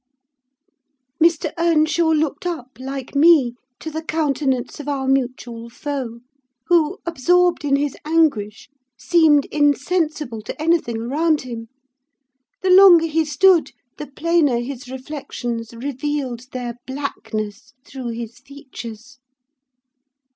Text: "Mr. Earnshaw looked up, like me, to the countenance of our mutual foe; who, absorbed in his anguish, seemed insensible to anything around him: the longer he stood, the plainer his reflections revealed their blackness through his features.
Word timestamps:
"Mr. 1.23 1.53
Earnshaw 1.59 2.07
looked 2.09 2.47
up, 2.47 2.79
like 2.79 3.13
me, 3.13 3.53
to 3.79 3.91
the 3.91 4.01
countenance 4.01 4.79
of 4.79 4.87
our 4.87 5.07
mutual 5.07 5.69
foe; 5.69 6.21
who, 6.65 6.97
absorbed 7.05 7.63
in 7.63 7.75
his 7.75 7.95
anguish, 8.03 8.67
seemed 8.97 9.45
insensible 9.51 10.41
to 10.41 10.59
anything 10.59 10.97
around 11.03 11.41
him: 11.41 11.67
the 12.63 12.71
longer 12.71 13.05
he 13.05 13.23
stood, 13.23 13.73
the 13.99 14.07
plainer 14.07 14.57
his 14.59 14.89
reflections 14.89 15.71
revealed 15.71 16.49
their 16.51 16.77
blackness 16.87 17.73
through 17.85 18.07
his 18.09 18.39
features. 18.39 19.19